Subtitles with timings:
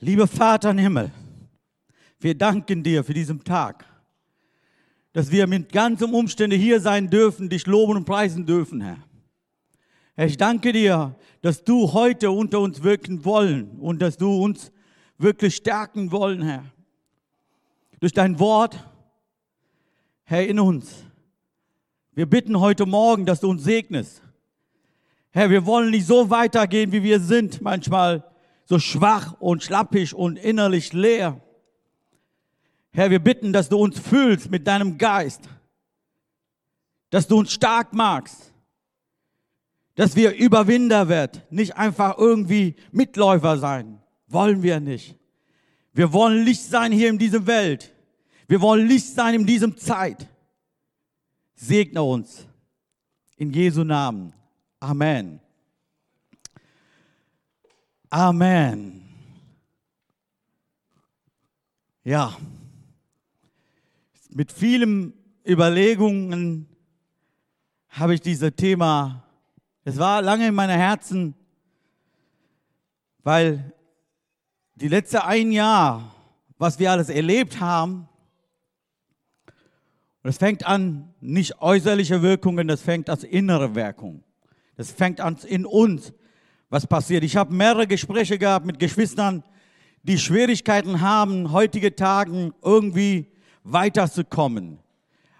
[0.00, 1.10] Lieber Vater im Himmel,
[2.18, 3.84] wir danken dir für diesen Tag,
[5.12, 8.98] dass wir mit ganzen Umständen hier sein dürfen, dich loben und preisen dürfen, Herr.
[10.16, 14.72] Herr, ich danke dir, dass du heute unter uns wirken wollen und dass du uns
[15.16, 16.64] wirklich stärken wollen, Herr.
[18.00, 18.84] Durch dein Wort,
[20.24, 21.04] Herr, in uns.
[22.12, 24.22] Wir bitten heute Morgen, dass du uns segnest.
[25.30, 28.24] Herr, wir wollen nicht so weitergehen, wie wir sind, manchmal
[28.64, 31.40] so schwach und schlappig und innerlich leer.
[32.92, 35.42] Herr, wir bitten, dass du uns fühlst mit deinem Geist,
[37.10, 38.52] dass du uns stark machst,
[39.96, 44.00] dass wir Überwinder werden, nicht einfach irgendwie Mitläufer sein.
[44.26, 45.16] Wollen wir nicht.
[45.92, 47.92] Wir wollen Licht sein hier in dieser Welt.
[48.48, 50.28] Wir wollen Licht sein in diesem Zeit.
[51.54, 52.46] Segne uns.
[53.36, 54.32] In Jesu Namen.
[54.80, 55.40] Amen.
[58.16, 59.02] Amen.
[62.04, 62.36] Ja,
[64.30, 66.68] mit vielen Überlegungen
[67.88, 69.24] habe ich dieses Thema,
[69.82, 71.34] es war lange in meinem Herzen,
[73.24, 73.72] weil
[74.76, 76.14] die letzte ein Jahr,
[76.56, 78.08] was wir alles erlebt haben,
[80.22, 84.22] und es fängt an, nicht äußerliche Wirkungen, das fängt als innere Wirkung.
[84.76, 86.12] Das fängt an in uns,
[86.74, 87.22] was passiert.
[87.22, 89.44] Ich habe mehrere Gespräche gehabt mit Geschwistern,
[90.02, 93.28] die Schwierigkeiten haben, heutige Tagen irgendwie
[93.62, 94.80] weiterzukommen.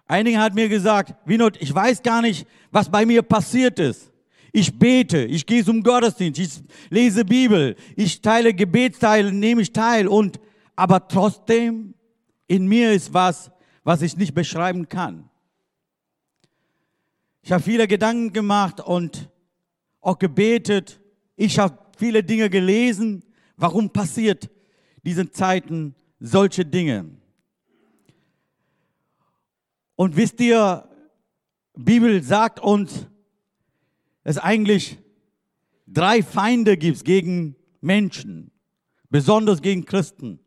[0.06, 4.12] Einige hat mir gesagt, Winot, ich weiß gar nicht, was bei mir passiert ist.
[4.52, 6.50] Ich bete, ich gehe zum Gottesdienst, ich
[6.90, 10.38] lese Bibel, ich teile Gebetsteile, nehme ich teil und,
[10.76, 11.94] aber trotzdem,
[12.46, 13.50] in mir ist was,
[13.82, 15.28] was ich nicht beschreiben kann.
[17.42, 19.28] Ich habe viele Gedanken gemacht und
[20.00, 21.00] auch gebetet.
[21.36, 23.24] Ich habe viele Dinge gelesen.
[23.56, 24.50] Warum passiert
[25.04, 27.10] diesen Zeiten solche Dinge?
[29.96, 30.88] Und wisst ihr,
[31.76, 33.06] Bibel sagt uns,
[34.22, 34.98] dass es eigentlich
[35.86, 38.50] drei Feinde gibt gegen Menschen,
[39.10, 40.40] besonders gegen Christen.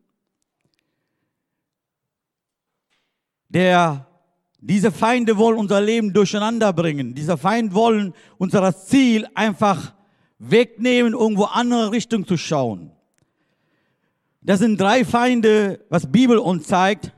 [3.50, 4.06] der
[4.60, 7.14] diese Feinde wollen unser Leben durcheinander bringen.
[7.14, 9.94] Diese Feinde wollen unser Ziel einfach
[10.40, 12.92] wegnehmen, irgendwo andere Richtung zu schauen.
[14.42, 17.14] Das sind drei Feinde, was Bibel uns zeigt.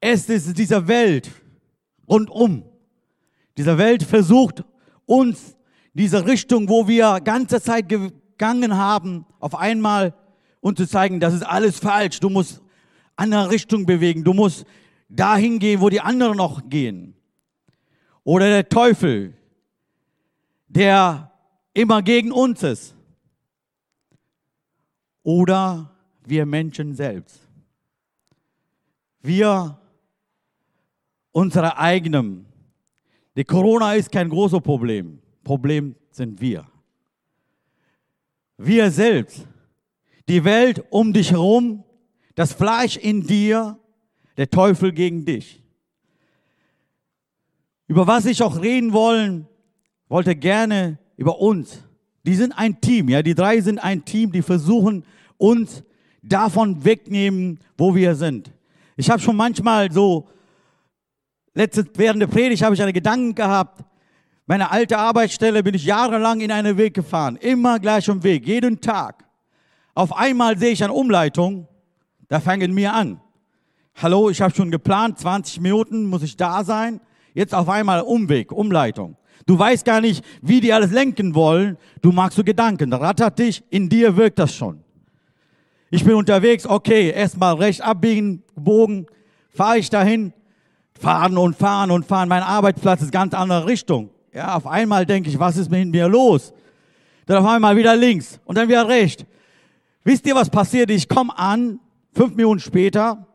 [0.00, 1.30] Es ist dieser Welt
[2.08, 2.64] rundum.
[3.56, 4.64] Diese Welt versucht
[5.06, 5.56] uns
[5.92, 10.14] diese Richtung, wo wir ganze Zeit gegangen haben, auf einmal
[10.60, 12.20] uns zu zeigen, das ist alles falsch.
[12.20, 12.62] Du musst
[13.16, 14.24] andere Richtung bewegen.
[14.24, 14.64] Du musst
[15.08, 17.14] dahin gehen, wo die anderen noch gehen.
[18.24, 19.34] Oder der Teufel,
[20.68, 21.29] der
[21.80, 22.94] immer gegen uns ist.
[25.22, 25.90] Oder
[26.24, 27.40] wir Menschen selbst.
[29.20, 29.78] Wir,
[31.32, 32.46] unsere eigenen.
[33.36, 35.20] Die Corona ist kein großes Problem.
[35.44, 36.66] Problem sind wir.
[38.56, 39.46] Wir selbst.
[40.28, 41.84] Die Welt um dich herum
[42.40, 43.78] das Fleisch in dir,
[44.38, 45.62] der Teufel gegen dich.
[47.86, 49.46] Über was ich auch reden wollen,
[50.08, 51.84] wollte gerne über uns.
[52.24, 55.04] Die sind ein Team, ja, die drei sind ein Team, die versuchen
[55.36, 55.82] uns
[56.22, 58.50] davon wegnehmen, wo wir sind.
[58.96, 60.28] Ich habe schon manchmal so
[61.54, 63.84] letztes während der Predigt habe ich einen Gedanken gehabt.
[64.46, 68.80] Meine alte Arbeitsstelle bin ich jahrelang in einen Weg gefahren, immer gleich um Weg, jeden
[68.80, 69.24] Tag.
[69.94, 71.68] Auf einmal sehe ich eine Umleitung
[72.30, 73.20] da fangen wir an.
[74.00, 77.00] Hallo, ich habe schon geplant, 20 Minuten muss ich da sein.
[77.34, 79.16] Jetzt auf einmal Umweg, Umleitung.
[79.46, 81.76] Du weißt gar nicht, wie die alles lenken wollen.
[82.02, 82.92] Du magst so Gedanken.
[82.92, 84.82] Rattert dich, in dir wirkt das schon.
[85.90, 89.06] Ich bin unterwegs, okay, erstmal rechts abbiegen, Bogen,
[89.52, 90.32] fahre ich dahin,
[90.98, 92.28] fahren und fahren und fahren.
[92.28, 94.10] Mein Arbeitsplatz ist ganz andere Richtung.
[94.32, 96.52] Ja, auf einmal denke ich, was ist mit mir los?
[97.26, 99.24] Dann auf einmal wieder links und dann wieder rechts.
[100.04, 100.90] Wisst ihr, was passiert?
[100.90, 101.80] Ich komme an,
[102.14, 103.26] fünf Minuten später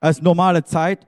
[0.00, 1.06] als normale Zeit,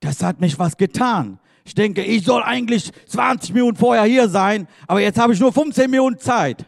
[0.00, 1.38] das hat mich was getan.
[1.64, 5.52] Ich denke, ich soll eigentlich 20 Minuten vorher hier sein, aber jetzt habe ich nur
[5.52, 6.66] 15 Minuten Zeit.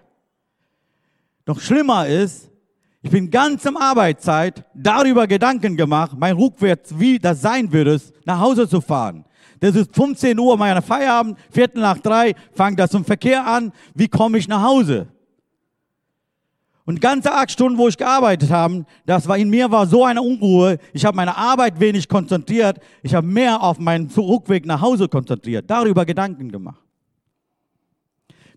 [1.45, 2.51] Noch schlimmer ist,
[3.03, 8.41] ich bin ganz im Arbeitszeit darüber Gedanken gemacht, mein Rückwärts, wie das sein würde, nach
[8.41, 9.25] Hause zu fahren.
[9.61, 14.09] Das ist 15 Uhr meiner Feierabend, Viertel nach drei, fängt das zum Verkehr an, wie
[14.09, 15.09] komme ich nach Hause?
[16.87, 20.23] Und ganze acht Stunden, wo ich gearbeitet habe, das war in mir war so eine
[20.23, 20.79] Unruhe.
[20.93, 22.79] Ich habe meine Arbeit wenig konzentriert.
[23.03, 26.81] Ich habe mehr auf meinen Rückweg nach Hause konzentriert, darüber Gedanken gemacht.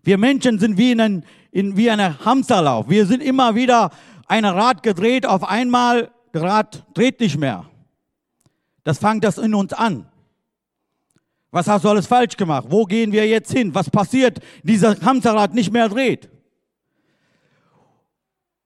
[0.04, 2.88] Wir Menschen sind wie in, ein, in wie ein Hamsterlauf.
[2.88, 3.90] Wir sind immer wieder
[4.28, 7.66] ein Rad gedreht, auf einmal, das Rad dreht nicht mehr.
[8.84, 10.06] Das fängt das in uns an.
[11.50, 12.66] Was hast du alles falsch gemacht?
[12.68, 13.74] Wo gehen wir jetzt hin?
[13.74, 14.38] Was passiert?
[14.62, 16.30] Dieser Hamsterrad nicht mehr dreht.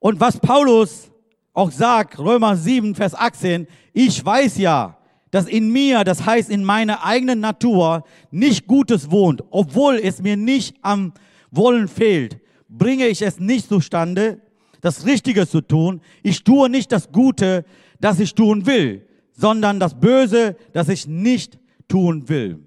[0.05, 1.11] Und was Paulus
[1.51, 4.99] auch sagt, Römer 7, Vers 18, ich weiß ja,
[5.31, 10.37] dass in mir, das heißt in meiner eigenen Natur, nicht Gutes wohnt, obwohl es mir
[10.37, 11.13] nicht am
[11.49, 14.41] Wollen fehlt, bringe ich es nicht zustande,
[14.79, 16.01] das Richtige zu tun.
[16.21, 17.65] Ich tue nicht das Gute,
[17.99, 22.63] das ich tun will, sondern das Böse, das ich nicht tun will.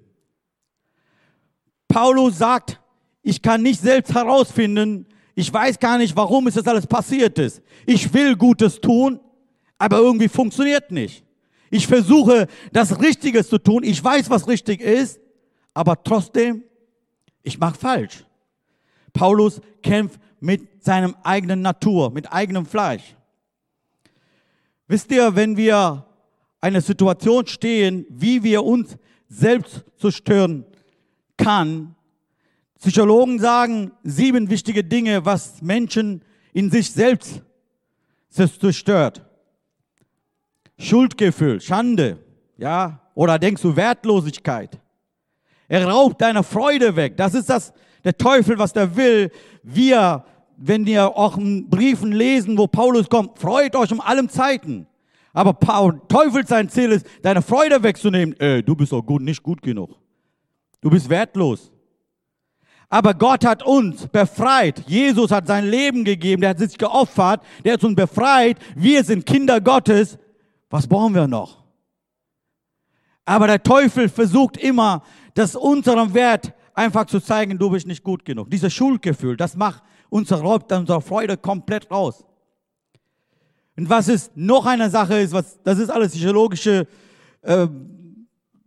[1.87, 2.81] Paulus sagt,
[3.23, 5.05] ich kann nicht selbst herausfinden,
[5.39, 7.61] ich weiß gar nicht, warum es das alles passiert ist.
[7.85, 9.21] Ich will Gutes tun,
[9.77, 11.23] aber irgendwie funktioniert nicht.
[11.69, 13.83] Ich versuche, das Richtige zu tun.
[13.83, 15.17] Ich weiß, was richtig ist,
[15.73, 16.63] aber trotzdem,
[17.41, 18.25] ich mache falsch.
[19.13, 23.15] Paulus kämpft mit seinem eigenen Natur, mit eigenem Fleisch.
[24.89, 26.05] Wisst ihr, wenn wir
[26.59, 28.97] eine Situation stehen, wie wir uns
[29.29, 30.65] selbst zerstören
[31.37, 31.95] kann.
[32.79, 36.23] Psychologen sagen sieben wichtige Dinge, was Menschen
[36.53, 37.41] in sich selbst
[38.29, 39.25] zerstört.
[40.77, 42.19] Schuldgefühl, Schande,
[42.57, 44.79] ja, oder denkst du Wertlosigkeit.
[45.67, 47.17] Er raubt deine Freude weg.
[47.17, 47.73] Das ist das,
[48.05, 49.29] der Teufel, was der will.
[49.61, 50.23] Wir,
[50.55, 54.87] wenn wir auch in Briefen lesen, wo Paulus kommt, freut euch um allen Zeiten.
[55.33, 58.39] Aber Paul, Teufel sein Ziel ist, deine Freude wegzunehmen.
[58.39, 59.95] Äh, du bist doch gut, nicht gut genug.
[60.81, 61.71] Du bist wertlos.
[62.89, 64.83] Aber Gott hat uns befreit.
[64.87, 66.41] Jesus hat sein Leben gegeben.
[66.41, 67.41] Der hat sich geopfert.
[67.63, 68.57] Der hat uns befreit.
[68.75, 70.17] Wir sind Kinder Gottes.
[70.69, 71.63] Was brauchen wir noch?
[73.25, 75.03] Aber der Teufel versucht immer,
[75.35, 78.49] das unseren Wert einfach zu zeigen, du bist nicht gut genug.
[78.49, 82.25] Dieses Schuldgefühl, das macht unser Raub, unsere Freude komplett raus.
[83.77, 86.87] Und was ist noch eine Sache ist, was, das ist alles psychologische
[87.43, 87.67] äh,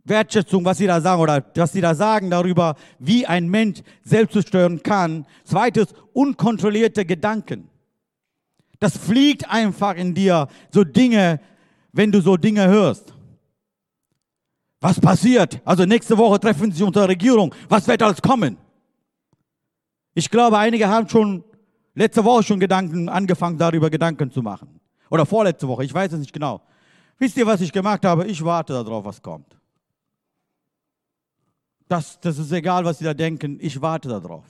[0.05, 4.33] Wertschätzung, was sie da sagen oder was sie da sagen darüber, wie ein Mensch selbst
[4.33, 5.25] zerstören kann.
[5.45, 7.69] Zweites, unkontrollierte Gedanken.
[8.79, 11.39] Das fliegt einfach in dir, so Dinge,
[11.93, 13.13] wenn du so Dinge hörst.
[14.81, 15.61] Was passiert?
[15.63, 17.55] Also nächste Woche treffen sie unter Regierung.
[17.69, 18.57] Was wird alles kommen?
[20.13, 21.45] Ich glaube, einige haben schon
[21.95, 24.79] letzte Woche schon Gedanken angefangen, darüber Gedanken zu machen.
[25.09, 26.61] Oder vorletzte Woche, ich weiß es nicht genau.
[27.17, 28.27] Wisst ihr, was ich gemacht habe?
[28.27, 29.55] Ich warte darauf, was kommt.
[31.93, 34.45] Das, das ist egal, was sie da denken, ich warte darauf.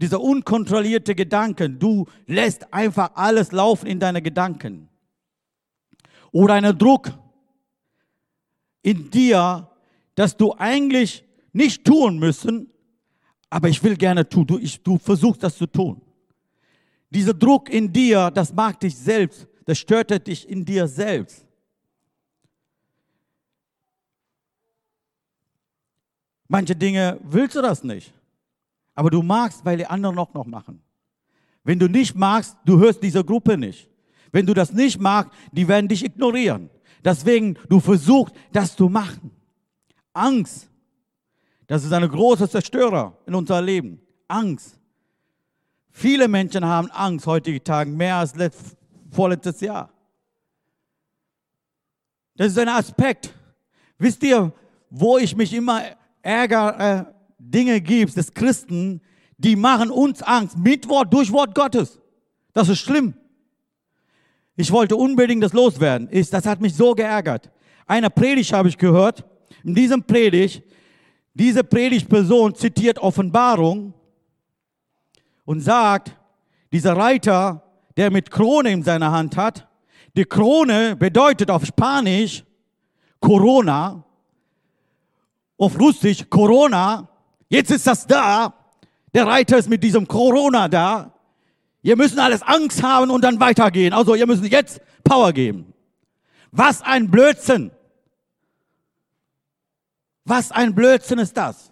[0.00, 4.88] Dieser unkontrollierte Gedanken, du lässt einfach alles laufen in deine Gedanken.
[6.32, 7.12] Oder einen Druck
[8.80, 9.68] in dir,
[10.14, 11.22] dass du eigentlich
[11.52, 12.70] nicht tun müssen,
[13.50, 14.46] aber ich will gerne tun.
[14.46, 16.00] Du, ich, du versuchst das zu tun.
[17.10, 21.43] Dieser Druck in dir, das mag dich selbst, das stört dich in dir selbst.
[26.48, 28.12] Manche Dinge willst du das nicht.
[28.94, 30.80] Aber du magst, weil die anderen auch noch machen.
[31.64, 33.88] Wenn du nicht magst, du hörst diese Gruppe nicht.
[34.30, 36.70] Wenn du das nicht magst, die werden dich ignorieren.
[37.04, 39.30] Deswegen, du versuchst, das zu machen.
[40.12, 40.68] Angst.
[41.66, 44.00] Das ist eine große Zerstörer in unser Leben.
[44.28, 44.78] Angst.
[45.90, 48.34] Viele Menschen haben Angst heutige Tage, mehr als
[49.10, 49.90] vorletztes Jahr.
[52.36, 53.32] Das ist ein Aspekt.
[53.98, 54.52] Wisst ihr,
[54.90, 55.82] wo ich mich immer
[56.24, 57.04] Ärger, äh,
[57.38, 59.00] Dinge gibt, des Christen,
[59.36, 62.00] die machen uns Angst mit Wort, durch Wort Gottes.
[62.52, 63.14] Das ist schlimm.
[64.56, 66.08] Ich wollte unbedingt das loswerden.
[66.08, 67.50] Ist, das hat mich so geärgert.
[67.86, 69.24] Eine Predigt habe ich gehört.
[69.64, 70.62] In diesem Predigt,
[71.34, 73.92] diese Predigtperson zitiert Offenbarung
[75.44, 76.16] und sagt,
[76.72, 77.62] dieser Reiter,
[77.96, 79.68] der mit Krone in seiner Hand hat,
[80.16, 82.44] die Krone bedeutet auf Spanisch
[83.20, 84.04] Corona
[85.56, 87.08] auf Russisch Corona.
[87.48, 88.54] Jetzt ist das da.
[89.14, 91.12] Der Reiter ist mit diesem Corona da.
[91.82, 93.92] Ihr müssen alles Angst haben und dann weitergehen.
[93.92, 95.72] Also ihr müsst jetzt Power geben.
[96.50, 97.70] Was ein Blödsinn.
[100.24, 101.70] Was ein Blödsinn ist das.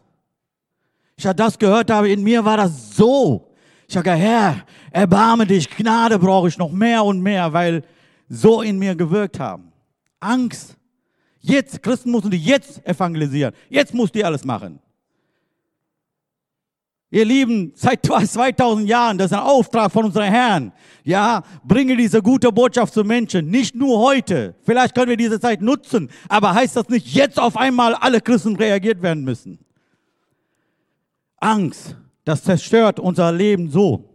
[1.17, 3.53] Ich habe das gehört, aber in mir war das so.
[3.89, 7.85] Ich gesagt, Herr, erbarme dich, Gnade brauche ich noch mehr und mehr, weil
[8.29, 9.73] so in mir gewirkt haben.
[10.21, 10.77] Angst.
[11.42, 13.52] Jetzt, Christen müssen die jetzt evangelisieren.
[13.68, 14.78] Jetzt muss die alles machen.
[17.11, 20.72] Ihr Lieben, seit 2000 Jahren, das ist ein Auftrag von unserem Herrn.
[21.04, 23.50] Ja, bringe diese gute Botschaft zu Menschen.
[23.50, 24.54] Nicht nur heute.
[24.62, 26.08] Vielleicht können wir diese Zeit nutzen.
[26.28, 29.58] Aber heißt das nicht, jetzt auf einmal alle Christen reagiert werden müssen?
[31.38, 34.08] Angst, das zerstört unser Leben so.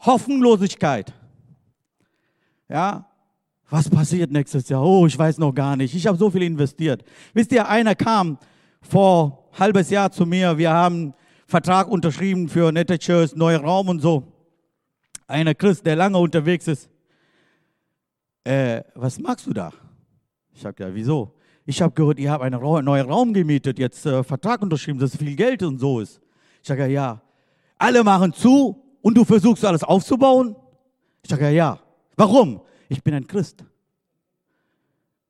[0.00, 1.14] Hoffnungslosigkeit.
[2.68, 3.06] Ja,
[3.72, 4.84] was passiert nächstes Jahr?
[4.84, 5.94] Oh, ich weiß noch gar nicht.
[5.94, 7.02] Ich habe so viel investiert.
[7.32, 8.36] Wisst ihr, einer kam
[8.82, 10.58] vor halbes Jahr zu mir.
[10.58, 11.14] Wir haben
[11.46, 14.24] Vertrag unterschrieben für Nette Church, neuer Raum und so.
[15.26, 16.90] Einer Christ, der lange unterwegs ist.
[18.44, 19.72] Äh, was magst du da?
[20.52, 21.32] Ich sage, ja, wieso?
[21.64, 25.34] Ich habe gehört, ihr habt einen neuen Raum gemietet, jetzt äh, Vertrag unterschrieben, dass viel
[25.34, 26.20] Geld und so ist.
[26.60, 27.22] Ich sage, ja,
[27.78, 30.56] alle machen zu und du versuchst alles aufzubauen?
[31.22, 31.78] Ich sage, ja.
[32.16, 32.60] Warum?
[32.88, 33.64] Ich bin ein Christ.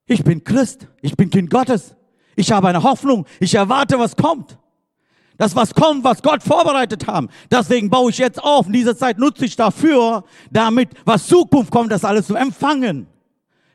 [0.06, 0.88] Ich bin Christ.
[1.00, 1.94] Ich bin Kind Gottes.
[2.37, 3.26] Ich habe eine Hoffnung.
[3.40, 4.59] Ich erwarte, was kommt.
[5.38, 7.28] Das, was kommt, was Gott vorbereitet haben.
[7.50, 8.66] Deswegen baue ich jetzt auf.
[8.66, 13.06] In dieser Zeit nutze ich dafür, damit, was Zukunft kommt, das alles zu empfangen.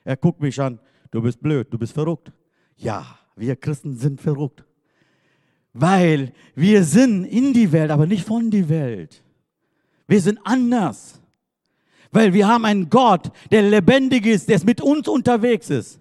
[0.03, 0.79] Er guckt mich an.
[1.11, 1.67] Du bist blöd.
[1.71, 2.31] Du bist verrückt.
[2.77, 3.05] Ja,
[3.35, 4.63] wir Christen sind verrückt.
[5.73, 9.23] Weil wir sind in die Welt, aber nicht von die Welt.
[10.07, 11.21] Wir sind anders.
[12.11, 15.99] Weil wir haben einen Gott, der lebendig ist, der mit uns unterwegs ist.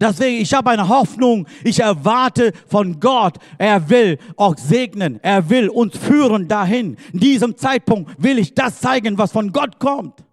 [0.00, 5.68] Deswegen, ich habe eine Hoffnung, ich erwarte von Gott, er will auch segnen, er will
[5.68, 6.96] uns führen dahin.
[7.12, 10.24] In diesem Zeitpunkt will ich das zeigen, was von Gott kommt.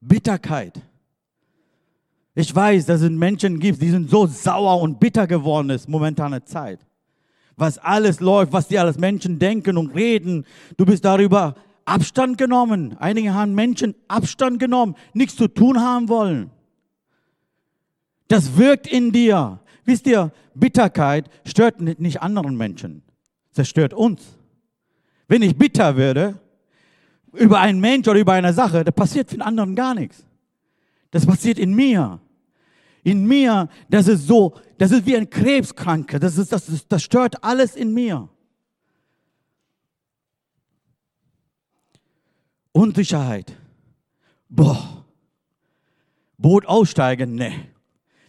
[0.00, 0.80] Bitterkeit.
[2.34, 6.44] Ich weiß, dass es Menschen gibt, die sind so sauer und bitter geworden ist, momentane
[6.44, 6.80] Zeit.
[7.56, 11.56] Was alles läuft, was die alles Menschen denken und reden, du bist darüber
[11.88, 12.96] Abstand genommen.
[12.98, 16.50] Einige haben Menschen Abstand genommen, nichts zu tun haben wollen.
[18.28, 19.60] Das wirkt in dir.
[19.84, 23.02] Wisst ihr, Bitterkeit stört nicht anderen Menschen.
[23.54, 24.22] Das stört uns.
[25.26, 26.38] Wenn ich bitter werde
[27.32, 30.24] über einen Mensch oder über eine Sache, da passiert für den anderen gar nichts.
[31.10, 32.20] Das passiert in mir
[33.08, 37.02] in mir, das ist so, das ist wie ein Krebskranke, das, ist, das, ist, das
[37.02, 38.28] stört alles in mir.
[42.78, 43.56] Unsicherheit.
[44.48, 45.04] Boah.
[46.36, 47.34] Boot aussteigen?
[47.34, 47.52] Ne.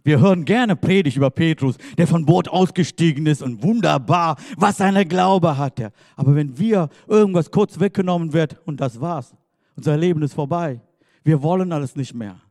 [0.04, 5.06] Wir hören gerne Predigt über Petrus, der von Boot ausgestiegen ist und wunderbar, was seine
[5.06, 5.92] Glaube hatte.
[6.16, 9.36] Aber wenn wir irgendwas kurz weggenommen wird und das war's,
[9.76, 10.82] unser Leben ist vorbei.
[11.24, 12.42] Wir wollen alles nicht mehr.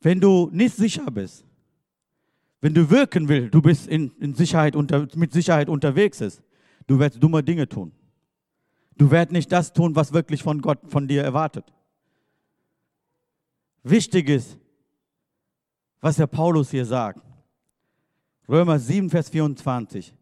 [0.00, 1.44] Wenn du nicht sicher bist,
[2.62, 6.42] wenn du wirken willst, du bist in, in Sicherheit unter, mit Sicherheit unterwegs ist,
[6.86, 7.92] du wirst dumme Dinge tun.
[8.96, 11.64] Du wirst nicht das tun, was wirklich von Gott von dir erwartet.
[13.82, 14.56] Wichtig ist,
[16.00, 17.20] was der Paulus hier sagt.
[18.48, 20.14] Römer 7, Vers 24.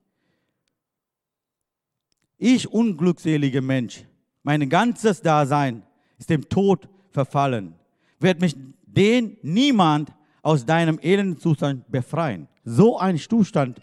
[2.38, 4.06] Ich, unglückselige Mensch,
[4.42, 5.82] mein ganzes Dasein
[6.16, 7.74] ist dem Tod verfallen,
[8.18, 8.56] wird mich
[8.86, 10.10] den niemand
[10.42, 12.48] aus deinem elenden Zustand befreien.
[12.64, 13.80] So einen Zustand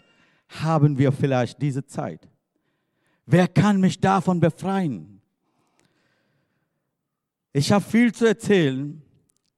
[0.48, 2.28] haben wir vielleicht diese Zeit.
[3.26, 5.20] Wer kann mich davon befreien?
[7.52, 9.02] Ich habe viel zu erzählen.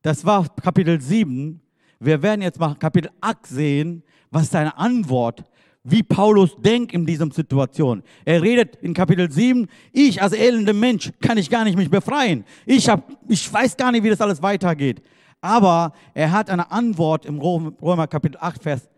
[0.03, 1.61] Das war Kapitel 7.
[1.99, 5.45] Wir werden jetzt mal Kapitel 8 sehen, was seine Antwort,
[5.85, 8.03] wie Paulus denkt in dieser Situation.
[8.25, 12.45] Er redet in Kapitel 7, ich als elender Mensch kann ich gar nicht mich befreien.
[12.67, 15.03] Ich, hab, ich weiß gar nicht, wie das alles weitergeht.
[15.41, 18.89] Aber er hat eine Antwort im Römer Kapitel 8, Vers.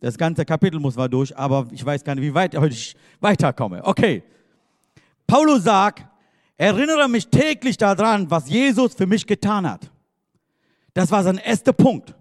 [0.00, 3.84] Das ganze Kapitel muss mal durch, aber ich weiß gar nicht, wie weit ich weiterkomme.
[3.84, 4.22] Okay.
[5.26, 6.04] Paulus sagt,
[6.56, 9.90] erinnere mich täglich daran, was Jesus für mich getan hat.
[10.94, 12.14] Das war sein erster Punkt.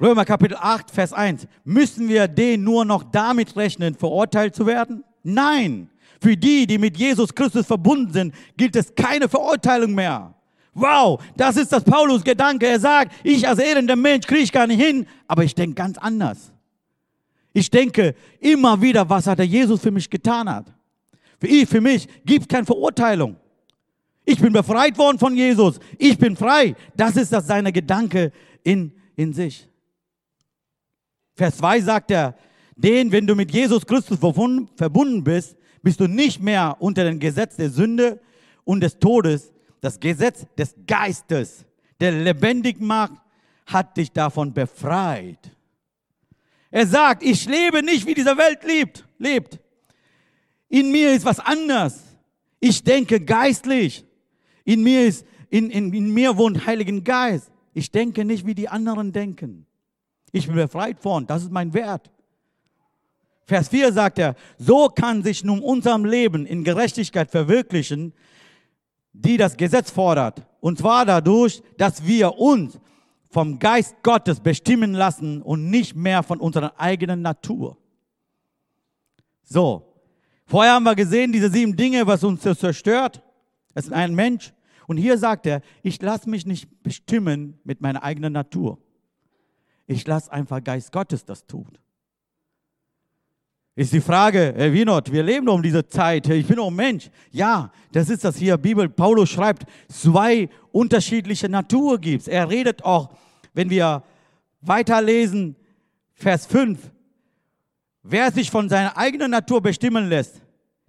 [0.00, 1.46] Römer Kapitel 8, Vers 1.
[1.64, 5.04] Müssen wir den nur noch damit rechnen, verurteilt zu werden?
[5.22, 5.90] Nein.
[6.20, 10.35] Für die, die mit Jesus Christus verbunden sind, gilt es keine Verurteilung mehr.
[10.78, 12.66] Wow, das ist das Paulus Gedanke.
[12.66, 16.52] Er sagt, ich als elender Mensch kriege gar nicht hin, aber ich denke ganz anders.
[17.54, 20.66] Ich denke immer wieder, was hat der Jesus für mich getan hat.
[21.40, 23.36] Für ich, für mich gibt es keine Verurteilung.
[24.26, 25.80] Ich bin befreit worden von Jesus.
[25.96, 26.76] Ich bin frei.
[26.94, 28.30] Das ist das seine Gedanke
[28.62, 29.66] in, in sich.
[31.36, 32.36] Vers 2 sagt er,
[32.76, 37.56] den, wenn du mit Jesus Christus verbunden bist, bist du nicht mehr unter dem Gesetz
[37.56, 38.20] der Sünde
[38.64, 39.54] und des Todes,
[39.86, 41.64] das Gesetz des Geistes,
[42.00, 43.22] der lebendig macht,
[43.66, 45.56] hat dich davon befreit.
[46.72, 49.06] Er sagt, ich lebe nicht, wie diese Welt lebt.
[49.18, 49.60] lebt.
[50.68, 52.02] In mir ist was anders.
[52.58, 54.04] Ich denke geistlich.
[54.64, 57.52] In mir, ist, in, in, in mir wohnt Heiligen Geist.
[57.72, 59.66] Ich denke nicht, wie die anderen denken.
[60.32, 62.10] Ich bin befreit von, das ist mein Wert.
[63.44, 68.12] Vers 4 sagt er, so kann sich nun unserem Leben in Gerechtigkeit verwirklichen,
[69.24, 70.46] die das Gesetz fordert.
[70.60, 72.78] Und zwar dadurch, dass wir uns
[73.30, 77.76] vom Geist Gottes bestimmen lassen und nicht mehr von unserer eigenen Natur.
[79.42, 79.96] So,
[80.46, 83.20] Vorher haben wir gesehen, diese sieben Dinge, was uns zerstört.
[83.74, 84.52] Es ist ein Mensch.
[84.86, 88.78] Und hier sagt er, ich lasse mich nicht bestimmen mit meiner eigenen Natur.
[89.88, 91.76] Ich lasse einfach Geist Gottes das tun.
[93.78, 97.10] Ist die Frage, Herr Wienert, wir leben um diese Zeit, ich bin ein Mensch.
[97.30, 103.10] Ja, das ist das hier, Bibel, Paulus schreibt, zwei unterschiedliche Natur gibt Er redet auch,
[103.52, 104.02] wenn wir
[104.62, 105.56] weiterlesen,
[106.14, 106.78] Vers 5,
[108.02, 110.40] wer sich von seiner eigenen Natur bestimmen lässt,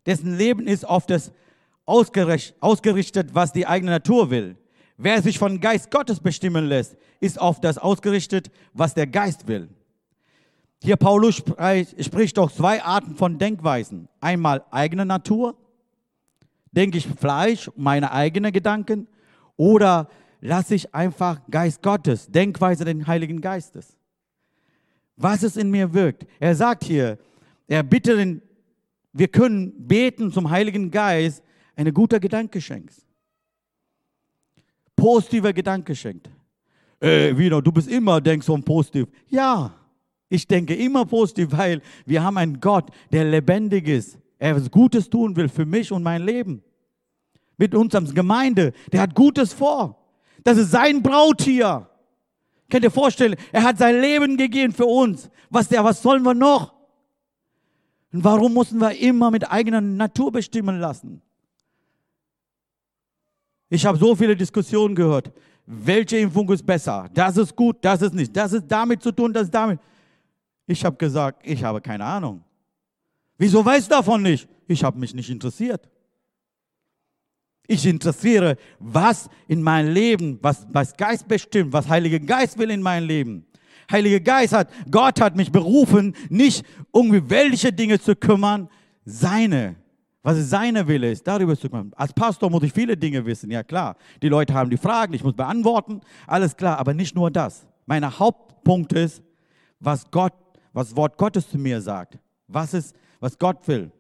[0.06, 1.34] dessen Leben ist auf das
[1.86, 4.56] ausgerichtet, was die eigene Natur will.
[4.96, 9.68] Wer sich von Geist Gottes bestimmen lässt, ist auf das ausgerichtet, was der Geist will.
[10.84, 11.44] Hier Paulus
[12.00, 14.08] spricht doch zwei Arten von Denkweisen.
[14.20, 15.58] Einmal eigene Natur,
[16.72, 19.08] denke ich Fleisch, meine eigenen Gedanken,
[19.56, 20.08] oder
[20.40, 23.98] lasse ich einfach Geist Gottes, Denkweise den Heiligen Geistes.
[25.16, 26.28] Was es in mir wirkt.
[26.40, 27.18] Er sagt hier,
[27.68, 28.42] er bittet,
[29.14, 31.44] wir können beten zum Heiligen Geist,
[31.76, 33.04] eine guter Gedanke schenkst.
[34.96, 36.30] Positiver Gedanke schenkt.
[37.00, 39.08] Äh, wieder, du bist immer, denkst so positiv.
[39.28, 39.74] Ja,
[40.30, 44.18] ich denke immer positiv, weil wir haben einen Gott, der lebendig ist.
[44.40, 46.64] Er was Gutes tun will für mich und mein Leben.
[47.58, 48.74] Mit uns als Gemeinde.
[48.92, 49.98] Der hat Gutes vor.
[50.44, 51.90] Das ist sein Brautier.
[52.70, 55.30] Könnt ihr vorstellen, er hat sein Leben gegeben für uns.
[55.50, 56.74] Was, der, was sollen wir noch?
[58.12, 61.22] Und warum müssen wir immer mit eigener Natur bestimmen lassen?
[63.70, 65.32] Ich habe so viele Diskussionen gehört.
[65.66, 67.10] Welche Impfung ist besser?
[67.14, 68.36] Das ist gut, das ist nicht.
[68.36, 69.80] Das ist damit zu tun, das ist damit.
[70.68, 72.44] Ich habe gesagt, ich habe keine Ahnung.
[73.38, 74.48] Wieso weißt du davon nicht?
[74.68, 75.90] Ich habe mich nicht interessiert.
[77.68, 82.82] Ich interessiere, was in meinem Leben, was, was Geist bestimmt, was Heiliger Geist will in
[82.82, 83.46] meinem Leben.
[83.92, 88.70] Heiliger Geist hat, Gott hat mich berufen, nicht um welche Dinge zu kümmern,
[89.06, 89.76] seine,
[90.24, 91.92] was seine Wille ist, darüber zu kümmern.
[91.96, 93.96] Als Pastor muss ich viele Dinge wissen, ja klar.
[94.22, 97.66] Die Leute haben die Fragen, ich muss beantworten, alles klar, aber nicht nur das.
[97.86, 99.22] Mein Hauptpunkt ist,
[99.80, 100.34] was Gott
[100.78, 103.92] was Wort Gottes zu mir sagt, was ist, was Gott will.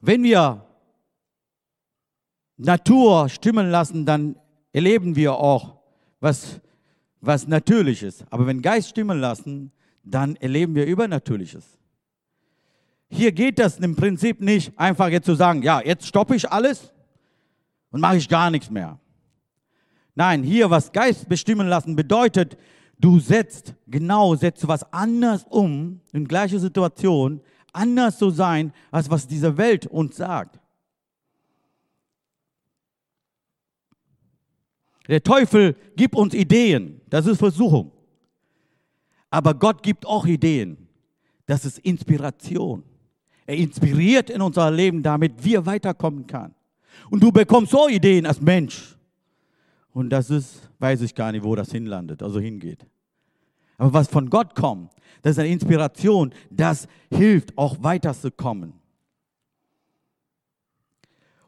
[0.00, 0.64] Wenn wir
[2.56, 4.36] Natur stimmen lassen, dann
[4.72, 5.76] erleben wir auch
[6.20, 6.62] was,
[7.20, 8.24] was Natürliches.
[8.30, 9.70] Aber wenn Geist stimmen lassen,
[10.02, 11.78] dann erleben wir Übernatürliches.
[13.10, 16.90] Hier geht das im Prinzip nicht, einfach jetzt zu sagen, ja, jetzt stoppe ich alles
[17.90, 18.98] und mache ich gar nichts mehr.
[20.16, 22.56] Nein, hier was Geist bestimmen lassen bedeutet,
[22.98, 29.28] du setzt, genau, setzt was anders um, in gleicher Situation, anders zu sein, als was
[29.28, 30.58] diese Welt uns sagt.
[35.06, 37.92] Der Teufel gibt uns Ideen, das ist Versuchung.
[39.30, 40.88] Aber Gott gibt auch Ideen,
[41.44, 42.82] das ist Inspiration.
[43.44, 46.54] Er inspiriert in unser Leben, damit wir weiterkommen können.
[47.10, 48.95] Und du bekommst so Ideen als Mensch.
[49.96, 52.86] Und das ist, weiß ich gar nicht, wo das hinlandet, also hingeht.
[53.78, 58.74] Aber was von Gott kommt, das ist eine Inspiration, das hilft auch weiterzukommen.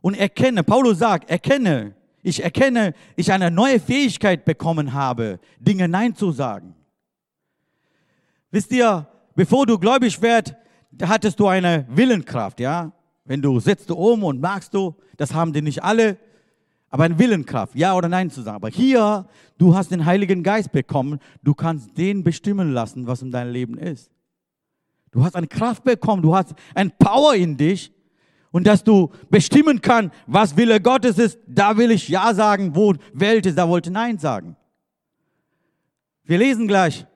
[0.01, 6.15] Und erkenne, Paulus sagt, erkenne, ich erkenne, ich eine neue Fähigkeit bekommen habe, Dinge Nein
[6.15, 6.75] zu sagen.
[8.51, 10.57] Wisst ihr, bevor du gläubig werd,
[11.03, 12.93] hattest du eine Willenkraft, ja?
[13.27, 16.17] Wenn du sitzt du um und magst du, das haben die nicht alle,
[16.90, 18.57] aber eine Willenkraft, ja oder nein zu sagen.
[18.57, 19.27] Aber hier,
[19.59, 23.79] du hast den Heiligen Geist bekommen, du kannst den bestimmen lassen, was in deinem Leben
[23.79, 24.11] ist.
[25.11, 27.92] Du hast eine Kraft bekommen, du hast ein Power in dich
[28.51, 32.94] und dass du bestimmen kannst, was Wille Gottes ist, da will ich Ja sagen, wo
[33.12, 34.57] Welt ist, da wollte Nein sagen.
[36.24, 37.07] Wir lesen gleich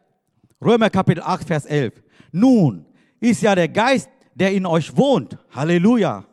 [0.60, 2.02] Römer Kapitel 8, Vers 11.
[2.32, 2.86] Nun
[3.20, 6.24] ist ja der Geist, der in euch wohnt, Halleluja,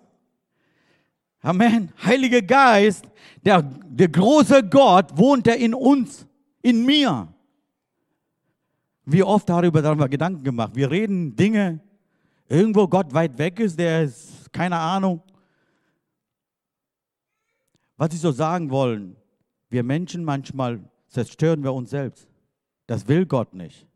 [1.41, 1.91] Amen.
[2.03, 3.05] Heiliger Geist,
[3.45, 6.27] der, der große Gott, wohnt er in uns,
[6.61, 7.33] in mir.
[9.05, 10.75] Wie oft darüber haben wir Gedanken gemacht.
[10.75, 11.79] Wir reden Dinge,
[12.47, 15.21] irgendwo Gott weit weg ist, der ist, keine Ahnung.
[17.95, 19.15] Was ich so sagen wollen,
[19.69, 22.27] wir Menschen manchmal zerstören wir uns selbst.
[22.87, 23.87] Das will Gott nicht.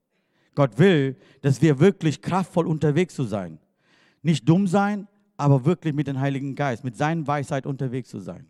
[0.55, 3.59] Gott will, dass wir wirklich kraftvoll unterwegs zu sein.
[4.21, 5.07] Nicht dumm sein,
[5.43, 8.47] aber wirklich mit dem Heiligen Geist, mit seiner Weisheit unterwegs zu sein.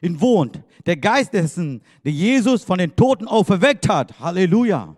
[0.00, 4.20] In wohnt der Geist dessen, der Jesus von den Toten auferweckt hat.
[4.20, 4.96] Halleluja.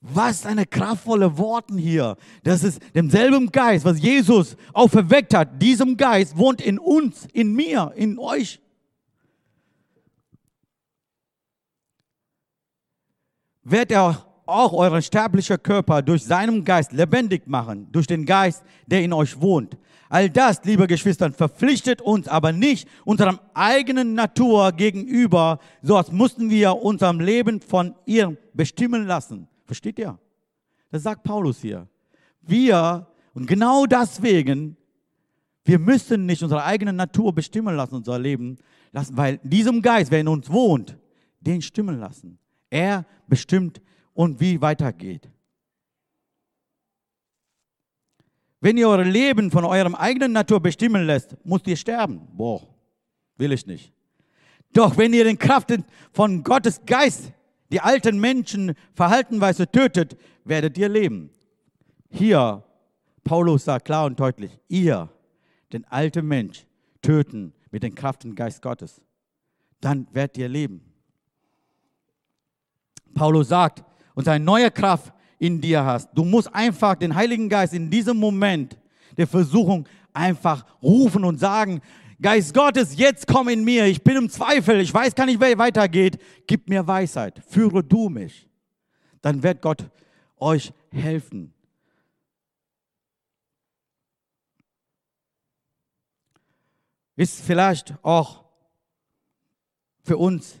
[0.00, 2.16] Was eine kraftvolle Worten hier.
[2.44, 5.60] Das ist demselben Geist, was Jesus auferweckt hat.
[5.60, 8.60] Diesem Geist wohnt in uns, in mir, in euch.
[13.64, 19.02] Wird er auch euren sterblichen Körper durch seinen Geist lebendig machen, durch den Geist, der
[19.02, 19.76] in euch wohnt.
[20.08, 26.48] All das, liebe Geschwister, verpflichtet uns aber nicht unserer eigenen Natur gegenüber, so als mussten
[26.48, 29.48] wir unserem Leben von ihr bestimmen lassen.
[29.66, 30.18] Versteht ihr?
[30.90, 31.86] Das sagt Paulus hier.
[32.40, 34.78] Wir, und genau deswegen,
[35.66, 38.56] wir müssen nicht unsere eigene Natur bestimmen lassen, unser Leben
[38.92, 40.96] lassen, weil diesem Geist, wer in uns wohnt,
[41.40, 42.38] den stimmen lassen.
[42.70, 43.82] Er bestimmt
[44.18, 45.30] und wie weitergeht.
[48.60, 52.26] Wenn ihr euer Leben von eurem eigenen Natur bestimmen lässt, müsst ihr sterben.
[52.32, 52.66] Boah,
[53.36, 53.92] will ich nicht.
[54.72, 55.72] Doch wenn ihr den Kraft
[56.10, 57.32] von Gottes Geist
[57.70, 61.30] die alten Menschen verhaltenweise tötet, werdet ihr leben.
[62.10, 62.64] Hier,
[63.22, 65.08] Paulus sagt klar und deutlich, ihr,
[65.72, 66.66] den alten Mensch,
[67.02, 69.00] töten mit den Kraft und Geist Gottes.
[69.80, 70.80] Dann werdet ihr leben.
[73.14, 73.84] Paulus sagt,
[74.18, 76.10] und eine neue Kraft in dir hast.
[76.12, 78.76] Du musst einfach den Heiligen Geist in diesem Moment
[79.16, 81.80] der Versuchung einfach rufen und sagen,
[82.20, 85.56] Geist Gottes, jetzt komm in mir, ich bin im Zweifel, ich weiß gar nicht, wer
[85.56, 88.48] weitergeht, gib mir Weisheit, führe du mich.
[89.22, 89.88] Dann wird Gott
[90.36, 91.54] euch helfen.
[97.14, 98.42] Ist vielleicht auch
[100.02, 100.56] für uns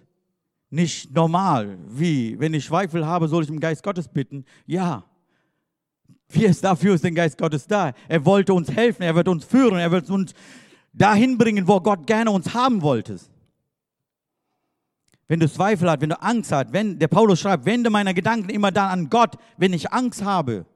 [0.70, 1.78] nicht normal.
[1.88, 2.38] Wie?
[2.38, 4.44] Wenn ich Zweifel habe, soll ich im Geist Gottes bitten?
[4.66, 5.04] Ja.
[6.32, 7.92] Ist dafür ist der Geist Gottes da?
[8.06, 10.34] Er wollte uns helfen, er wird uns führen, er wird uns
[10.92, 13.18] dahin bringen, wo Gott gerne uns haben wollte.
[15.26, 18.50] Wenn du Zweifel hast, wenn du Angst hast, wenn der Paulus schreibt, wende meine Gedanken
[18.50, 20.66] immer dann an Gott, wenn ich Angst habe.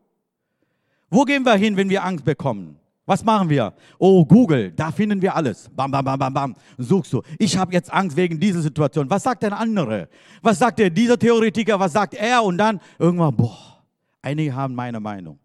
[1.11, 2.79] Wo gehen wir hin, wenn wir Angst bekommen?
[3.05, 3.75] Was machen wir?
[3.99, 5.69] Oh, Google, da finden wir alles.
[5.75, 6.57] Bam, bam, bam, bam, bam.
[6.79, 7.23] Suchst du.
[7.39, 9.11] Ich habe jetzt Angst wegen dieser Situation.
[9.11, 10.09] Was sagt der andere?
[10.41, 11.81] Was sagt der, dieser Theoretiker?
[11.81, 12.45] Was sagt er?
[12.45, 13.83] Und dann irgendwann, boah,
[14.23, 15.39] einige haben meine Meinung.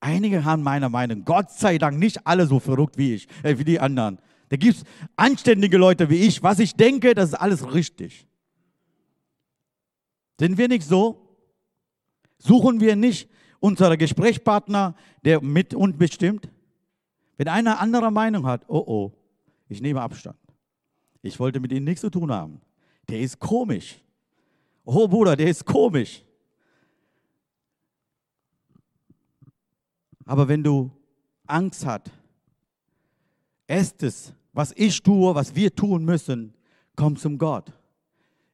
[0.00, 1.24] Einige haben meine Meinung.
[1.24, 4.18] Gott sei Dank nicht alle so verrückt wie ich, äh, wie die anderen.
[4.48, 4.84] Da gibt es
[5.16, 6.42] anständige Leute wie ich.
[6.42, 8.26] Was ich denke, das ist alles richtig.
[10.40, 11.36] Sind wir nicht so?
[12.38, 13.28] Suchen wir nicht
[13.60, 14.94] unser Gesprächspartner,
[15.24, 16.48] der mit uns bestimmt?
[17.36, 19.12] Wenn einer andere Meinung hat, oh oh,
[19.68, 20.38] ich nehme Abstand.
[21.22, 22.60] Ich wollte mit ihm nichts zu tun haben.
[23.08, 24.00] Der ist komisch.
[24.84, 26.22] Oh Bruder, der ist komisch.
[30.24, 30.90] Aber wenn du
[31.46, 32.10] Angst hast,
[33.66, 36.52] erstes, was ich tue, was wir tun müssen,
[36.96, 37.72] komm zum Gott.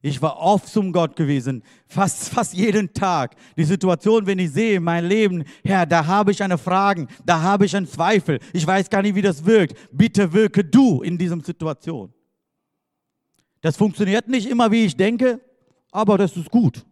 [0.07, 3.35] Ich war oft zum Gott gewesen, fast, fast jeden Tag.
[3.57, 7.65] Die Situation, wenn ich sehe, mein Leben, Herr, da habe ich eine Frage, da habe
[7.65, 8.39] ich einen Zweifel.
[8.53, 9.75] Ich weiß gar nicht, wie das wirkt.
[9.91, 12.13] Bitte wirke du in dieser Situation.
[13.63, 15.41] Das funktioniert nicht immer, wie ich denke,
[15.91, 16.85] aber das ist gut.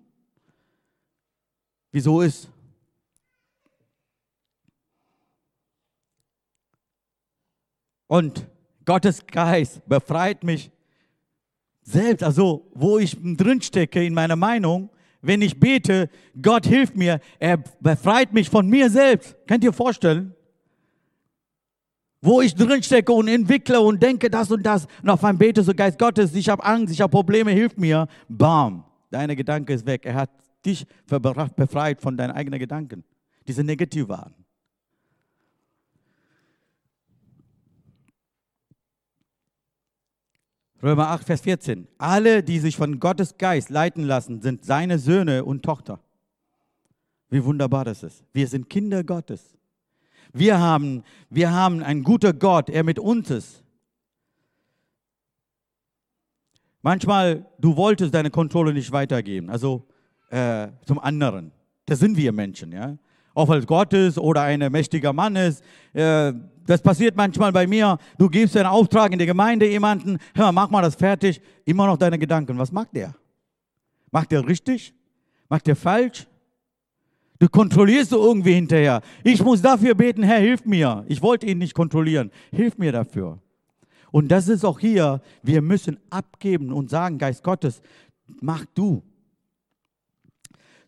[1.90, 2.48] Wieso ist?
[8.06, 8.48] Und
[8.86, 10.70] Gottes Geist befreit mich
[11.82, 14.90] selbst, also wo ich drin stecke in meiner Meinung,
[15.20, 19.36] wenn ich bete, Gott hilft mir, er befreit mich von mir selbst.
[19.46, 20.34] Könnt ihr vorstellen?
[22.20, 25.62] Wo ich drin stecke und entwickle und denke das und das und auf einmal bete
[25.62, 28.06] so Geist Gottes, ich habe Angst, ich habe Probleme, hilf mir.
[28.28, 30.06] Bam, deine Gedanke ist weg.
[30.06, 30.30] Er hat
[30.64, 30.86] dich
[31.56, 33.04] befreit von deinen eigenen Gedanken,
[33.46, 34.34] diese negativ waren.
[40.82, 41.86] Römer 8, Vers 14.
[41.98, 46.00] Alle, die sich von Gottes Geist leiten lassen, sind seine Söhne und Tochter.
[47.30, 48.24] Wie wunderbar das ist.
[48.32, 49.56] Wir sind Kinder Gottes.
[50.32, 53.62] Wir haben, wir haben einen guten Gott, er mit uns ist.
[56.82, 59.86] Manchmal, du wolltest deine Kontrolle nicht weitergeben, also
[60.30, 61.52] äh, zum anderen.
[61.86, 62.98] Das sind wir Menschen, ja.
[63.34, 65.62] Auch als Gott ist oder ein mächtiger Mann ist.
[65.92, 66.32] Äh,
[66.66, 67.98] das passiert manchmal bei mir.
[68.18, 71.40] Du gibst einen Auftrag in der Gemeinde jemanden, hör mal, mach mal das fertig.
[71.64, 72.58] Immer noch deine Gedanken.
[72.58, 73.14] Was macht der?
[74.10, 74.94] Macht der richtig?
[75.48, 76.26] Macht der falsch?
[77.38, 79.00] Du kontrollierst du irgendwie hinterher.
[79.24, 81.04] Ich muss dafür beten, Herr, hilf mir.
[81.08, 82.30] Ich wollte ihn nicht kontrollieren.
[82.52, 83.40] Hilf mir dafür.
[84.12, 87.82] Und das ist auch hier, wir müssen abgeben und sagen, Geist Gottes,
[88.40, 89.02] mach du.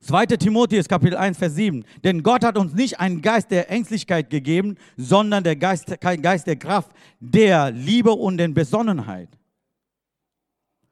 [0.05, 0.27] 2.
[0.27, 1.83] Timotheus Kapitel 1, Vers 7.
[2.05, 6.57] Denn Gott hat uns nicht einen Geist der Ängstlichkeit gegeben, sondern der Geist, Geist der
[6.57, 6.91] Kraft,
[7.21, 9.31] der Liebe und der Besonnenheit.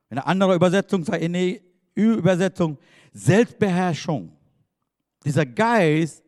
[0.09, 1.61] Eine andere Übersetzung, eine
[1.95, 2.79] Übersetzung,
[3.13, 4.33] Selbstbeherrschung.
[5.25, 6.25] Dieser Geist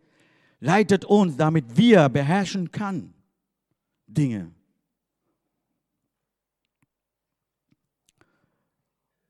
[0.61, 3.15] leitet uns, damit wir beherrschen kann
[4.07, 4.53] Dinge.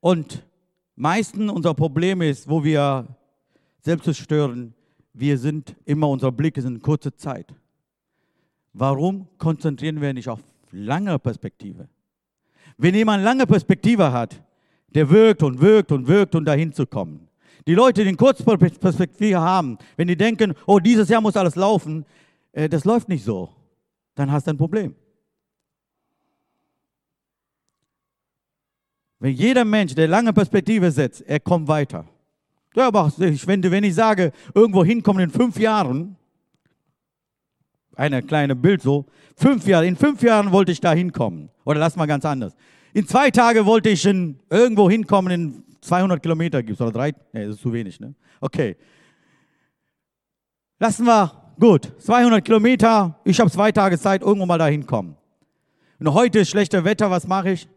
[0.01, 0.45] Und
[0.97, 3.17] meisten unser Problem ist, wo wir
[3.85, 4.75] selbst zerstören,
[5.13, 7.55] wir sind immer, unser Blick ist in kurze Zeit.
[8.73, 10.41] Warum konzentrieren wir nicht auf
[10.73, 11.89] lange Perspektive?
[12.77, 14.43] Wenn jemand lange Perspektive hat,
[14.89, 17.29] der wirkt und wirkt und wirkt, um dahin zu kommen.
[17.67, 22.05] Die Leute, die eine Kurzperspektive haben, wenn die denken, oh, dieses Jahr muss alles laufen,
[22.53, 23.51] äh, das läuft nicht so,
[24.15, 24.95] dann hast du ein Problem.
[29.19, 32.07] Wenn jeder Mensch, der lange Perspektive setzt, er kommt weiter.
[32.77, 36.17] Ja, aber wenn, wenn ich sage, irgendwo hinkommen in fünf Jahren,
[37.97, 39.07] eine kleine Bild so,
[39.37, 41.51] fünf Jahre, in fünf Jahren wollte ich da hinkommen.
[41.65, 42.55] Oder lass mal ganz anders.
[42.93, 47.15] In zwei Tagen wollte ich in, irgendwo hinkommen, in 200 Kilometer gibt es, oder drei,
[47.33, 48.15] nee, das ist zu wenig, ne?
[48.41, 48.77] Okay.
[50.79, 55.17] Lassen wir, gut, 200 Kilometer, ich habe zwei Tage Zeit, irgendwo mal da hinkommen.
[56.01, 57.69] Und heute ist schlechtes Wetter, was mache ich?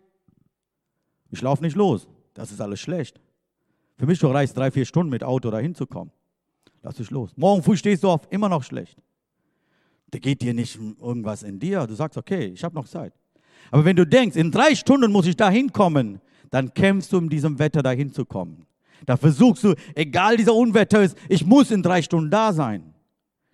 [1.29, 2.07] Ich laufe nicht los.
[2.33, 3.19] Das ist alles schlecht.
[3.97, 6.13] Für mich du reichst drei, vier Stunden mit Auto da hinzukommen.
[6.83, 7.31] Lass dich los.
[7.36, 8.97] Morgen früh stehst du auf, immer noch schlecht.
[10.12, 11.86] Da geht dir nicht irgendwas in dir.
[11.88, 13.13] Du sagst, okay, ich habe noch Zeit.
[13.71, 17.29] Aber wenn du denkst, in drei Stunden muss ich da hinkommen, dann kämpfst du in
[17.29, 18.65] diesem Wetter da hinzukommen.
[19.05, 22.93] Da versuchst du, egal dieser Unwetter ist, ich muss in drei Stunden da sein.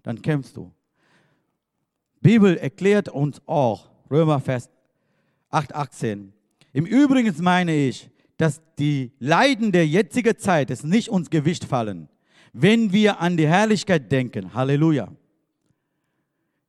[0.03, 0.71] Dann kämpfst du.
[2.21, 4.69] Bibel erklärt uns auch, Römer Vers
[5.49, 6.33] 8, 18,
[6.71, 8.09] im Übrigen meine ich,
[8.43, 12.09] dass die Leiden der jetzigen Zeit es nicht uns Gewicht fallen,
[12.51, 14.53] wenn wir an die Herrlichkeit denken.
[14.53, 15.07] Halleluja.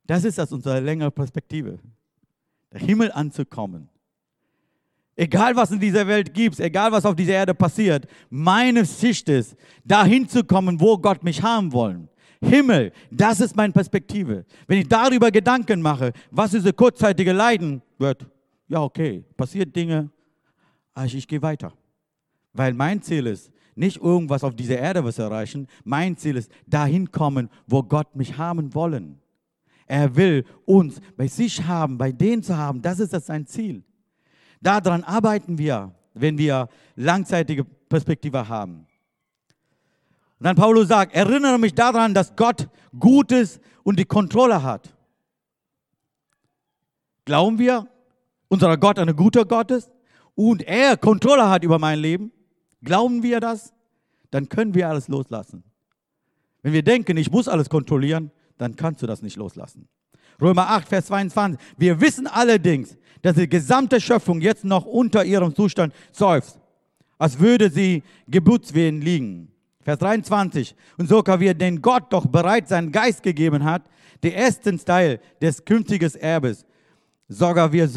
[0.07, 1.79] Das ist aus unserer längeren Perspektive.
[2.71, 3.89] Der Himmel anzukommen.
[5.17, 9.57] Egal was in dieser Welt gibt, egal was auf dieser Erde passiert, meine Sicht ist,
[9.83, 12.07] dahin zu kommen, wo Gott mich haben wollen.
[12.41, 14.45] Himmel, das ist meine Perspektive.
[14.65, 18.25] Wenn ich darüber Gedanken mache, was diese kurzzeitige Leiden wird,
[18.69, 20.09] ja, okay, passiert Dinge,
[20.95, 21.73] aber ich, gehe weiter.
[22.53, 25.67] Weil mein Ziel ist, nicht irgendwas auf dieser Erde was erreichen.
[25.83, 29.19] Mein Ziel ist, dahin kommen, wo Gott mich haben wollen.
[29.85, 32.81] Er will uns bei sich haben, bei denen zu haben.
[32.81, 33.83] Das ist das sein Ziel.
[34.61, 38.87] Daran arbeiten wir, wenn wir langzeitige Perspektive haben.
[40.39, 44.95] Und dann Paulus sagt, erinnere mich daran, dass Gott Gutes und die Kontrolle hat.
[47.25, 47.87] Glauben wir,
[48.47, 49.91] unser Gott ein guter Gott ist
[50.35, 52.31] und er Kontrolle hat über mein Leben,
[52.83, 53.73] glauben wir das,
[54.31, 55.63] dann können wir alles loslassen.
[56.61, 59.87] Wenn wir denken, ich muss alles kontrollieren, dann kannst du das nicht loslassen.
[60.41, 61.59] Römer 8, Vers 22.
[61.77, 66.59] Wir wissen allerdings, dass die gesamte Schöpfung jetzt noch unter ihrem Zustand seufzt,
[67.17, 69.51] als würde sie Geburtswehen liegen.
[69.81, 70.75] Vers 23.
[70.97, 73.83] Und so kann wir, den Gott doch bereits seinen Geist gegeben hat,
[74.23, 76.65] den ersten Teil des künftigen Erbes,
[77.27, 77.87] sogar wir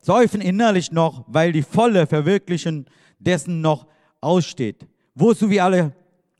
[0.00, 2.86] säufen innerlich noch, weil die volle Verwirklichung
[3.18, 3.86] dessen noch
[4.20, 4.86] aussteht.
[5.14, 5.92] Wozu wir alle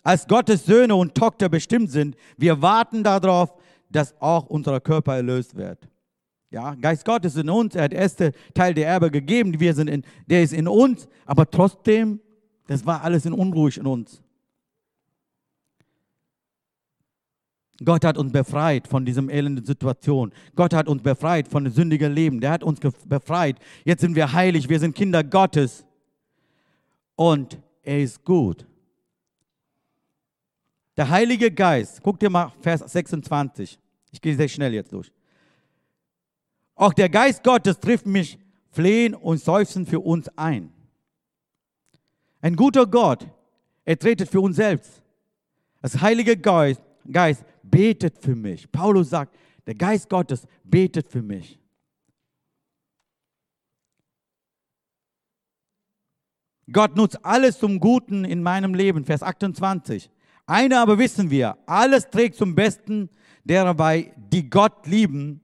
[0.03, 3.55] als Gottes Söhne und Tochter bestimmt sind, wir warten darauf,
[3.90, 5.88] dass auch unser Körper erlöst wird.
[6.51, 9.88] Ja, Geist Gottes in uns, er hat den ersten Teil der Erbe gegeben, wir sind
[9.88, 12.20] in, der ist in uns, aber trotzdem,
[12.66, 14.23] das war alles in unruhig in uns.
[17.83, 20.33] Gott hat uns befreit von diesem elenden Situation.
[20.55, 22.40] Gott hat uns befreit von dem sündigen Leben.
[22.40, 23.59] Der hat uns befreit.
[23.85, 24.69] Jetzt sind wir heilig.
[24.69, 25.87] Wir sind Kinder Gottes.
[27.16, 28.66] Und er ist gut.
[30.97, 33.79] Der Heilige Geist, guck dir mal Vers 26.
[34.11, 35.11] Ich gehe sehr schnell jetzt durch.
[36.75, 38.38] Auch der Geist Gottes trifft mich
[38.71, 40.73] flehen und seufzen für uns ein.
[42.43, 43.27] Ein guter Gott,
[43.85, 45.03] er tretet für uns selbst.
[45.81, 48.71] Das Heilige Geist, Geist betet für mich.
[48.71, 51.59] Paulus sagt, der Geist Gottes betet für mich.
[56.73, 59.05] Gott nutzt alles zum Guten in meinem Leben.
[59.05, 60.11] Vers 28.
[60.47, 63.09] Eine aber wissen wir, alles trägt zum Besten
[63.45, 65.41] derer bei, die Gott lieben.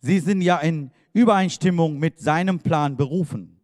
[0.00, 3.60] Sie sind ja in Übereinstimmung mit seinem Plan berufen.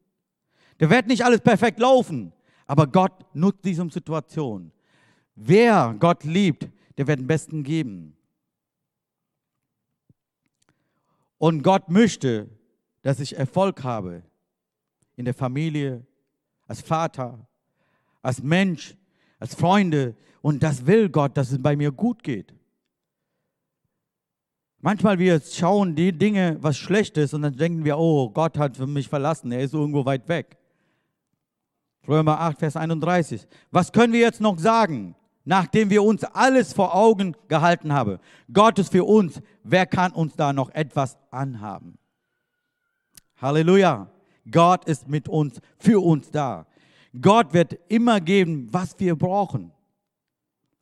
[0.81, 2.33] Der wird nicht alles perfekt laufen,
[2.67, 4.71] aber Gott nutzt diese Situation.
[5.35, 8.17] Wer Gott liebt, der wird den Besten geben.
[11.39, 12.51] Und Gott möchte,
[13.03, 14.25] dass ich Erfolg habe
[15.17, 16.05] in der Familie,
[16.67, 17.47] als Vater,
[18.21, 18.97] als Mensch,
[19.39, 20.17] als Freunde.
[20.43, 22.53] Und das will Gott, dass es bei mir gut geht.
[24.81, 28.79] Manchmal wir schauen die Dinge, was schlecht ist, und dann denken wir, oh, Gott hat
[28.79, 30.57] mich verlassen, er ist irgendwo weit weg.
[32.07, 33.47] Römer 8, Vers 31.
[33.71, 35.15] Was können wir jetzt noch sagen?
[35.49, 38.19] Nachdem wir uns alles vor Augen gehalten haben.
[38.53, 39.41] Gott ist für uns.
[39.65, 41.97] Wer kann uns da noch etwas anhaben?
[43.41, 44.11] Halleluja.
[44.51, 46.67] Gott ist mit uns, für uns da.
[47.19, 49.73] Gott wird immer geben, was wir brauchen.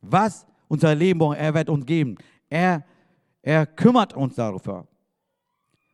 [0.01, 2.17] Was unser Leben braucht, er wird uns geben.
[2.49, 2.83] Er,
[3.41, 4.85] er kümmert uns darüber.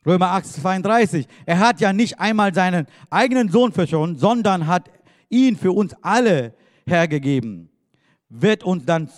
[0.03, 1.27] Römer 8, 32.
[1.45, 4.89] Er hat ja nicht einmal seinen eigenen Sohn verschont, sondern hat
[5.29, 6.55] ihn für uns alle
[6.87, 7.69] hergegeben.
[8.35, 9.09] Wird uns dann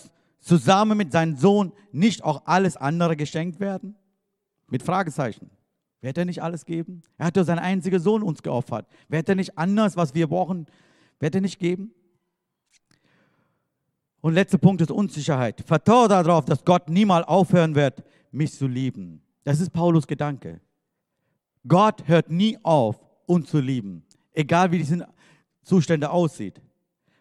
[0.42, 3.96] zusammen mit seinem Sohn nicht auch alles andere geschenkt werden?
[4.68, 5.50] Mit Fragezeichen.
[6.02, 7.02] Wird er nicht alles geben?
[7.18, 8.88] Er hat doch seinen einzigen Sohn uns geopfert.
[9.08, 10.66] Wird er nicht anders, was wir brauchen,
[11.22, 11.94] wird er nicht geben?
[14.20, 15.64] Und letzter Punkt ist Unsicherheit.
[15.66, 19.22] Vertraue darauf, dass Gott niemals aufhören wird, mich zu lieben.
[19.46, 20.60] Das ist Paulus Gedanke.
[21.66, 25.08] Gott hört nie auf, uns zu lieben, egal wie diese
[25.64, 26.62] Zustände aussieht.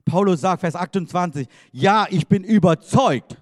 [0.04, 3.36] Paulus sagt, Vers 28, ja, ich bin überzeugt.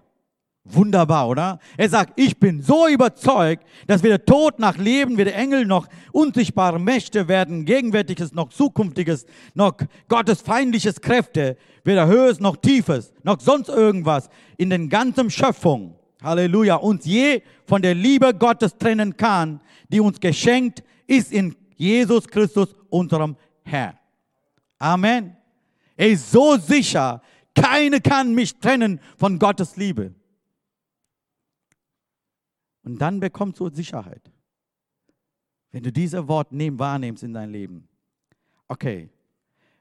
[0.65, 1.59] Wunderbar, oder?
[1.77, 6.79] Er sagt, ich bin so überzeugt, dass weder Tod noch Leben, weder Engel noch unsichtbare
[6.79, 9.75] Mächte werden, gegenwärtiges noch zukünftiges, noch
[10.09, 16.77] Gottes feindliches Kräfte, weder Höhes noch Tiefes, noch sonst irgendwas in den ganzen Schöpfung, Halleluja,
[16.77, 22.73] uns je von der Liebe Gottes trennen kann, die uns geschenkt ist in Jesus Christus,
[22.89, 23.99] unserem Herrn.
[24.79, 25.42] Amen.
[26.03, 27.23] Er ist so sicher,
[27.55, 30.13] keine kann mich trennen von Gottes Liebe.
[32.83, 34.33] Und dann bekommst du Sicherheit.
[35.71, 37.87] Wenn du dieses Wort nehm, wahrnimmst in dein Leben.
[38.67, 39.11] Okay.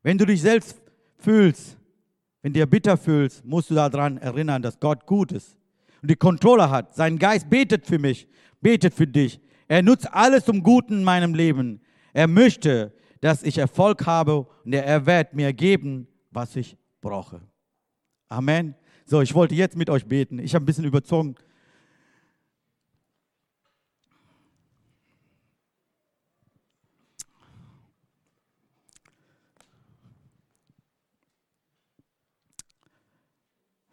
[0.04, 0.80] Wenn du dich selbst
[1.18, 1.76] fühlst,
[2.44, 5.58] wenn du dir bitter fühlst, musst du daran erinnern, dass Gott gut ist
[6.04, 6.94] und die Kontrolle hat.
[6.94, 8.28] Sein Geist betet für mich,
[8.62, 9.42] betet für dich.
[9.68, 11.82] Er nutzt alles zum Guten in meinem Leben.
[12.14, 17.42] Er möchte, dass ich Erfolg habe und er wird mir geben, was ich brauche.
[18.28, 18.76] Amen.
[19.06, 20.40] So, ich wollte jetzt mit euch beten.
[20.40, 21.36] Ich habe ein bisschen überzogen.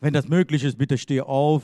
[0.00, 1.62] Wenn das möglich ist, bitte steh auf.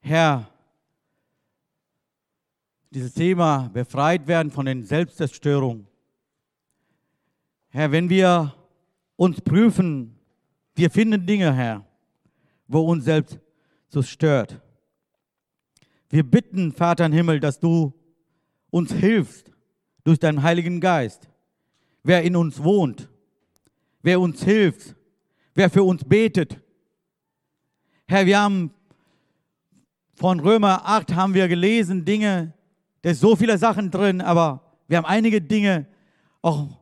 [0.00, 0.50] Herr,
[2.90, 5.86] dieses Thema befreit werden von den Selbstzerstörungen.
[7.68, 8.54] Herr, wenn wir
[9.16, 10.18] uns prüfen,
[10.74, 11.86] wir finden Dinge, Herr,
[12.66, 13.38] wo uns selbst
[13.88, 14.60] so stört.
[16.08, 17.92] Wir bitten, Vater im Himmel, dass du
[18.70, 19.52] uns hilfst
[20.02, 21.28] durch deinen Heiligen Geist,
[22.02, 23.08] wer in uns wohnt,
[24.02, 24.96] wer uns hilft,
[25.54, 26.60] wer für uns betet.
[28.08, 28.74] Herr, wir haben
[30.14, 32.52] von Römer 8 haben wir gelesen Dinge,
[33.02, 35.86] da ist so viele Sachen drin, aber wir haben einige Dinge
[36.42, 36.80] auch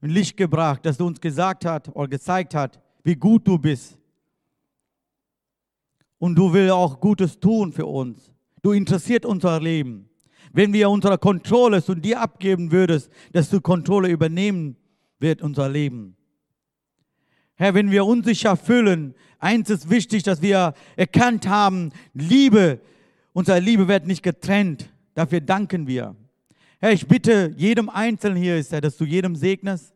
[0.00, 3.96] in Licht gebracht, dass du uns gesagt hast oder gezeigt hast, wie gut du bist.
[6.18, 8.32] Und du willst auch Gutes tun für uns.
[8.62, 10.08] Du interessiert unser Leben.
[10.52, 14.76] Wenn wir unsere Kontrolle zu dir abgeben würdest, dass du Kontrolle übernehmen
[15.20, 16.16] wird unser Leben.
[17.54, 22.80] Herr, wenn wir unsicher fühlen, eins ist wichtig, dass wir erkannt haben, Liebe,
[23.32, 24.90] unsere Liebe wird nicht getrennt.
[25.18, 26.14] Dafür danken wir.
[26.78, 29.92] Herr, ich bitte jedem Einzelnen hier ist, Herr, dass du jedem segnest,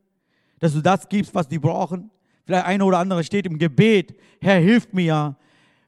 [0.59, 2.11] dass du das gibst, was die brauchen.
[2.45, 4.17] Vielleicht einer oder andere steht im Gebet.
[4.41, 5.37] Herr, hilf mir.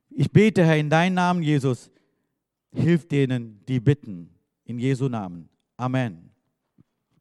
[0.08, 1.90] Ich bete, Herr, in deinem Namen, Jesus.
[2.70, 4.30] Hilf denen, die bitten.
[4.66, 5.48] In Jesu Namen.
[5.76, 6.23] Amen.